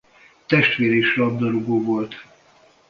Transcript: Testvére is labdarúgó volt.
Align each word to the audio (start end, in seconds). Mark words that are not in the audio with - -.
Testvére 0.45 0.95
is 0.95 1.15
labdarúgó 1.15 1.83
volt. 1.83 2.25